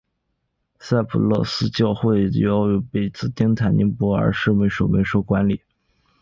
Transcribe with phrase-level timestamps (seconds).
[0.79, 2.39] 赛普勒斯教会被交
[2.71, 4.67] 由君士坦丁堡普世牧
[5.03, 5.61] 首管理。